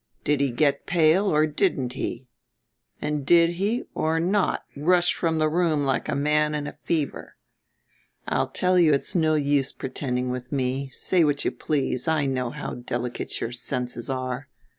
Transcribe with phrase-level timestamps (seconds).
[0.23, 2.25] "Did he get pale or didn't he?
[3.03, 7.35] And did he or not rush from the room like a man in a fever?
[8.27, 12.49] I tell you it's no use pretending with me; say what you please I know
[12.49, 14.49] how delicate your senses are.